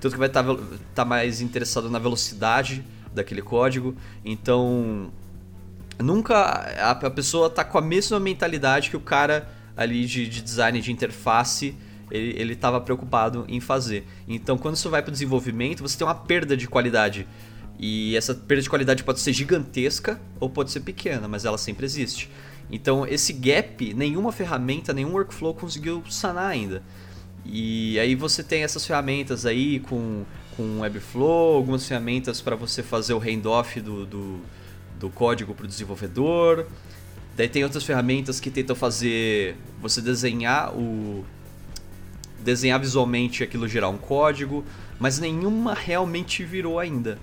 [0.04, 0.56] outro que vai estar tá,
[0.94, 2.84] tá mais interessado na velocidade
[3.14, 3.96] daquele código.
[4.22, 5.10] Então,
[5.98, 10.42] nunca a, a pessoa tá com a mesma mentalidade que o cara ali de, de
[10.42, 11.74] design de interface
[12.10, 14.06] ele estava preocupado em fazer.
[14.26, 17.26] Então, quando isso vai para o desenvolvimento, você tem uma perda de qualidade
[17.78, 21.86] e essa perda de qualidade pode ser gigantesca ou pode ser pequena, mas ela sempre
[21.86, 22.28] existe.
[22.70, 26.82] Então, esse gap, nenhuma ferramenta, nenhum workflow conseguiu sanar ainda.
[27.44, 30.24] E aí você tem essas ferramentas aí com,
[30.56, 34.40] com Webflow, algumas ferramentas para você fazer o handoff do, do,
[34.98, 36.66] do código para o desenvolvedor.
[37.36, 41.24] Daí tem outras ferramentas que tentam fazer você desenhar o
[42.40, 44.64] desenhar visualmente aquilo gerar um código,
[44.98, 47.18] mas nenhuma realmente virou ainda.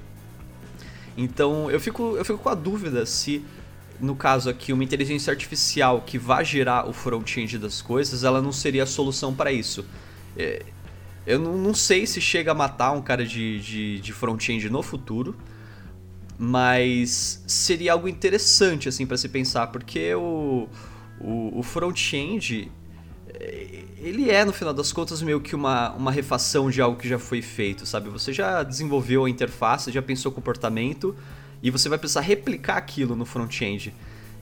[1.17, 3.43] Então eu fico, eu fico com a dúvida se,
[3.99, 8.51] no caso aqui, uma inteligência artificial que vá gerar o front-end das coisas, ela não
[8.51, 9.85] seria a solução para isso.
[10.37, 10.63] É,
[11.25, 15.35] eu não, sei se chega a matar um cara de, de, de front-end no futuro,
[16.37, 20.67] mas seria algo interessante assim para se pensar, porque o,
[21.19, 22.71] o, o front-end
[23.97, 27.19] ele é, no final das contas, meio que uma, uma refação de algo que já
[27.19, 28.09] foi feito, sabe?
[28.09, 31.15] Você já desenvolveu a interface, já pensou o comportamento
[31.61, 33.93] e você vai precisar replicar aquilo no front-end.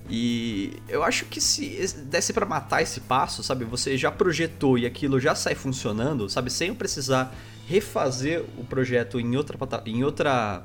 [0.09, 3.63] E eu acho que se desse para matar esse passo, sabe?
[3.65, 6.51] Você já projetou e aquilo já sai funcionando, sabe?
[6.51, 7.33] Sem precisar
[7.65, 10.61] refazer o projeto em outra em outra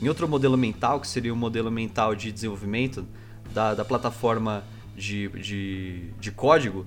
[0.00, 3.06] em outro modelo mental, que seria o modelo mental de desenvolvimento
[3.52, 4.64] da, da plataforma
[4.96, 6.86] de, de, de código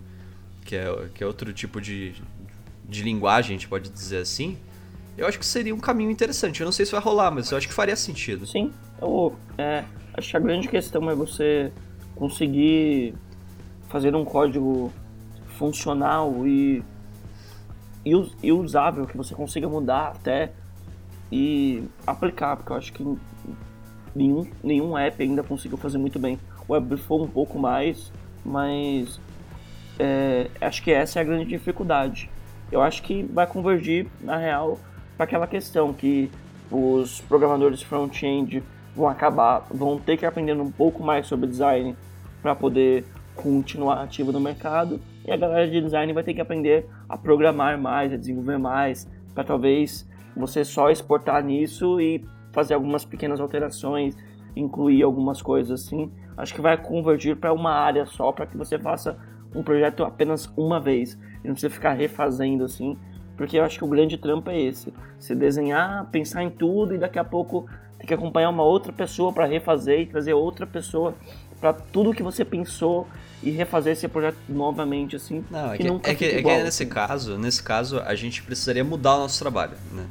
[0.66, 2.14] que é, que é outro tipo de,
[2.88, 4.58] de linguagem, a gente pode dizer assim,
[5.18, 6.62] eu acho que seria um caminho interessante.
[6.62, 8.46] Eu não sei se vai rolar, mas eu acho que faria sentido.
[8.46, 8.72] Sim,
[9.02, 11.72] eu é, acho que a grande questão é você
[12.16, 13.14] conseguir
[13.90, 14.92] fazer um código
[15.58, 16.84] funcional e,
[18.06, 20.52] e usável, que você consiga mudar até
[21.32, 23.18] e aplicar, porque eu acho que
[24.16, 26.40] nenhum, nenhum app ainda conseguiu fazer muito bem.
[26.68, 28.12] O Webflow um pouco mais,
[28.46, 29.20] mas
[30.00, 32.30] é, acho que essa é a grande dificuldade.
[32.72, 34.80] Eu acho que vai convergir, na real,
[35.18, 36.32] para aquela questão que
[36.72, 38.64] os programadores front-end
[38.96, 41.96] vão acabar, vão ter que aprender um pouco mais sobre design
[42.42, 46.88] para poder continuar ativo no mercado, e a galera de design vai ter que aprender
[47.08, 53.06] a programar mais, a desenvolver mais, para talvez você só exportar nisso e fazer algumas
[53.06, 54.16] pequenas alterações,
[54.56, 56.12] incluir algumas coisas assim.
[56.38, 59.18] Acho que vai convergir para uma área só, para que você faça
[59.54, 62.98] um projeto apenas uma vez e não precisa ficar refazendo assim,
[63.36, 66.98] porque eu acho que o grande trampo é esse: você desenhar, pensar em tudo e
[66.98, 67.68] daqui a pouco
[68.00, 71.16] ter que acompanhar uma outra pessoa para refazer e trazer outra pessoa
[71.60, 73.08] para tudo que você pensou
[73.44, 75.44] e refazer esse projeto novamente assim.
[75.50, 76.92] Não, é que, que é, que, é que nesse assim.
[76.92, 80.06] caso, nesse caso a gente precisaria mudar o nosso trabalho, né?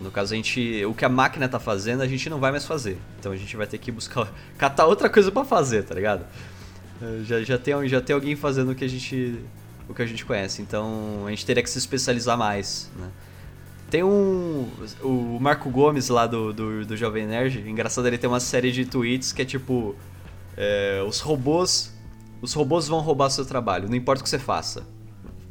[0.00, 0.84] No caso, a gente.
[0.84, 2.98] O que a máquina tá fazendo, a gente não vai mais fazer.
[3.18, 4.28] Então a gente vai ter que buscar.
[4.56, 6.24] catar outra coisa para fazer, tá ligado?
[7.00, 9.38] É, já, já, tem, já tem alguém fazendo o que a gente.
[9.88, 10.62] o que a gente conhece.
[10.62, 13.08] Então a gente teria que se especializar mais, né?
[13.90, 14.68] Tem um.
[15.02, 18.84] O Marco Gomes lá do, do, do Jovem Nerd, engraçado, ele tem uma série de
[18.84, 19.94] tweets que é tipo.
[20.56, 21.96] É, os robôs.
[22.40, 24.86] Os robôs vão roubar seu trabalho, não importa o que você faça.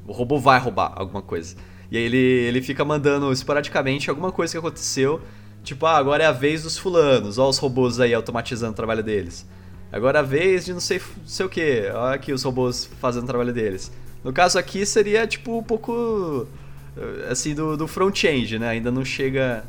[0.05, 1.55] O robô vai roubar alguma coisa.
[1.91, 5.21] E aí ele, ele fica mandando esporadicamente alguma coisa que aconteceu.
[5.63, 7.37] Tipo, ah, agora é a vez dos fulanos.
[7.37, 9.45] Ó os robôs aí automatizando o trabalho deles.
[9.91, 11.89] Agora é a vez de não sei, sei o que.
[11.93, 13.91] Olha aqui os robôs fazendo o trabalho deles.
[14.23, 16.45] No caso aqui seria tipo um pouco
[16.97, 18.69] eh, assim do, do front-end, né?
[18.69, 19.63] Ainda não chega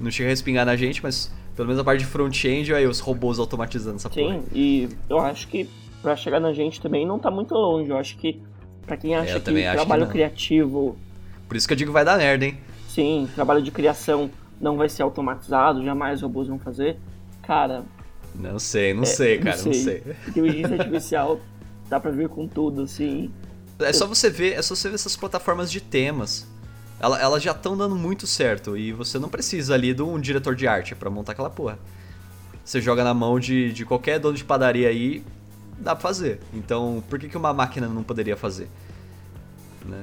[0.00, 3.00] não chega a respingar na gente, mas pelo menos a parte de front-end aí os
[3.00, 4.34] robôs automatizando essa Sim, porra.
[4.34, 5.68] Sim, e eu acho que
[6.02, 7.90] para chegar na gente também não tá muito longe.
[7.90, 8.40] Eu acho que
[8.84, 10.98] para quem acha é, que trabalho que criativo
[11.48, 12.58] por isso que eu digo que vai dar merda, hein?
[12.88, 16.98] Sim, trabalho de criação não vai ser automatizado, jamais robôs vão fazer.
[17.42, 17.84] Cara.
[18.34, 19.72] Não sei, não é, sei, cara, não sei.
[19.72, 20.16] Não sei.
[20.28, 21.40] Inteligência artificial
[21.88, 23.30] dá pra ver com tudo, assim.
[23.78, 26.46] É só você ver, é só você ver essas plataformas de temas.
[27.00, 30.54] Elas, elas já estão dando muito certo e você não precisa ali de um diretor
[30.54, 31.78] de arte para montar aquela porra.
[32.64, 35.22] Você joga na mão de, de qualquer dono de padaria aí,
[35.78, 36.40] dá pra fazer.
[36.52, 38.68] Então, por que, que uma máquina não poderia fazer?
[39.84, 40.02] Né?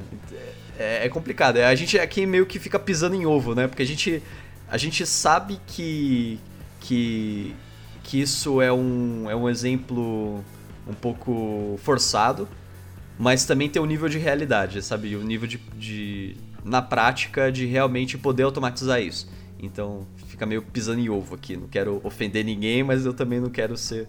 [0.78, 1.58] é, é complicado.
[1.58, 3.67] É, a gente aqui meio que fica pisando em ovo, né?
[3.67, 4.22] Porque a gente,
[4.70, 6.39] a gente sabe que,
[6.80, 7.56] que,
[8.12, 10.43] que isso é um, é um exemplo
[10.86, 12.45] um pouco forçado,
[13.17, 15.15] mas também tem um nível de realidade, sabe?
[15.15, 16.36] O um nível de, de.
[16.62, 19.32] na prática, de realmente poder automatizar isso.
[19.58, 21.56] Então fica meio pisando em ovo aqui.
[21.56, 24.08] Não quero ofender ninguém, mas eu também não quero ser.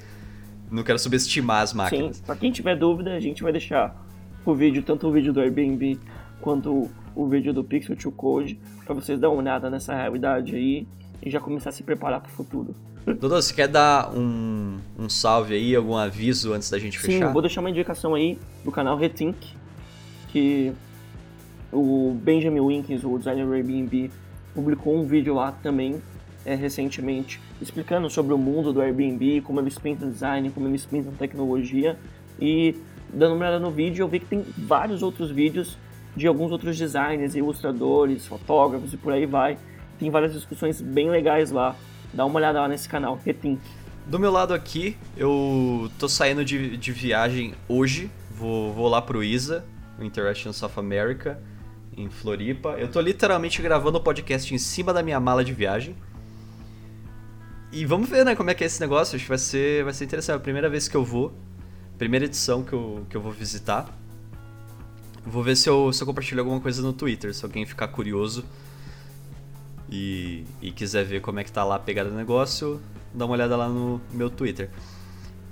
[0.68, 2.16] Não quero subestimar as máquinas.
[2.16, 4.04] Sim, pra quem tiver dúvida, a gente vai deixar
[4.44, 5.96] o vídeo, tanto o vídeo do Airbnb
[6.40, 10.88] quanto o vídeo do Pixel to Code, para vocês dar uma olhada nessa realidade aí
[11.22, 12.74] e já começar a se preparar para o futuro.
[13.06, 17.26] Dodô, você quer dar um, um salve aí, algum aviso antes da gente fechar?
[17.26, 19.54] Sim, vou deixar uma indicação aí do canal Rethink,
[20.28, 20.72] que
[21.72, 24.10] o Benjamin Winkins, o designer do Airbnb,
[24.54, 26.00] publicou um vídeo lá também
[26.44, 31.12] é, recentemente, explicando sobre o mundo do Airbnb, como eles pensam design, como eles pensam
[31.12, 31.98] tecnologia.
[32.40, 32.76] E
[33.12, 35.76] dando uma olhada no vídeo, eu vi que tem vários outros vídeos
[36.14, 39.58] de alguns outros designers, ilustradores, fotógrafos e por aí vai.
[39.98, 41.74] Tem várias discussões bem legais lá.
[42.12, 43.60] Dá uma olhada lá nesse canal, Retink.
[44.06, 48.10] Do meu lado aqui, eu tô saindo de, de viagem hoje.
[48.30, 49.64] Vou, vou lá pro ISA,
[49.98, 51.40] o Interaction South America,
[51.96, 52.70] em Floripa.
[52.78, 55.96] Eu tô literalmente gravando o podcast em cima da minha mala de viagem.
[57.70, 59.16] E vamos ver, né, como é que é esse negócio.
[59.16, 60.34] Acho que vai ser, vai ser interessante.
[60.34, 61.32] É a primeira vez que eu vou.
[61.96, 63.88] Primeira edição que eu, que eu vou visitar.
[65.24, 68.44] Vou ver se eu, se eu compartilho alguma coisa no Twitter, se alguém ficar curioso
[69.92, 72.80] e, e quiser ver como é que tá lá a pegada do negócio,
[73.12, 74.70] dá uma olhada lá no meu Twitter.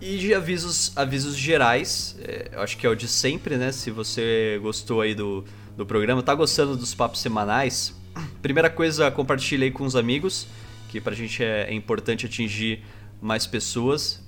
[0.01, 3.71] E de avisos, avisos gerais, é, acho que é o de sempre, né?
[3.71, 5.45] Se você gostou aí do,
[5.77, 7.95] do programa, tá gostando dos papos semanais,
[8.41, 10.47] primeira coisa, compartilhe aí com os amigos,
[10.89, 12.83] que pra gente é, é importante atingir
[13.21, 14.27] mais pessoas,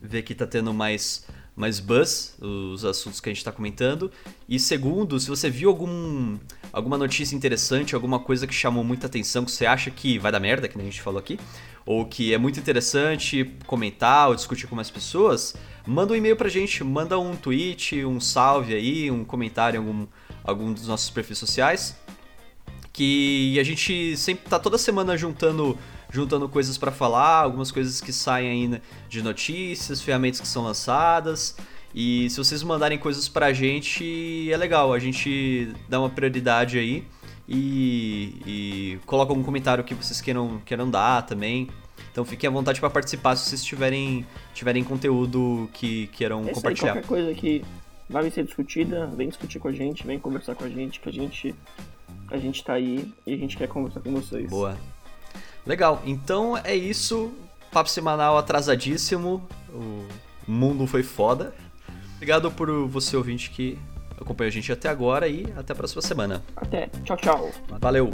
[0.00, 1.26] ver que tá tendo mais
[1.56, 4.10] mais buzz, os assuntos que a gente está comentando.
[4.48, 6.36] E segundo, se você viu algum,
[6.74, 10.40] alguma notícia interessante, alguma coisa que chamou muita atenção, que você acha que vai dar
[10.40, 11.38] merda, que a gente falou aqui,
[11.86, 15.54] ou que é muito interessante comentar ou discutir com mais pessoas,
[15.86, 20.06] manda um e-mail pra gente, manda um tweet, um salve aí, um comentário em algum,
[20.42, 21.96] algum dos nossos perfis sociais.
[22.92, 25.78] Que a gente sempre tá toda semana juntando
[26.10, 31.56] juntando coisas para falar, algumas coisas que saem ainda de notícias, ferramentas que são lançadas.
[31.94, 37.06] E se vocês mandarem coisas pra gente, é legal, a gente dá uma prioridade aí
[37.48, 41.68] e, e coloca algum comentário que vocês queiram, queiram dar também.
[42.10, 46.94] Então fiquem à vontade para participar se vocês tiverem, tiverem conteúdo que queiram Esse compartilhar.
[46.94, 47.64] Aí, qualquer coisa que
[48.08, 51.12] vai ser discutida, vem discutir com a gente, vem conversar com a gente, que a
[51.12, 51.54] gente
[52.30, 54.50] a gente tá aí e a gente quer conversar com vocês.
[54.50, 54.76] Boa.
[55.64, 57.32] Legal, então é isso.
[57.70, 59.46] Papo semanal atrasadíssimo.
[59.72, 60.06] O
[60.46, 61.54] mundo foi foda.
[62.24, 63.78] Obrigado por você ouvinte que
[64.18, 66.42] acompanhou a gente até agora e até a próxima semana.
[66.56, 66.86] Até.
[67.04, 67.50] Tchau, tchau.
[67.78, 68.10] Valeu.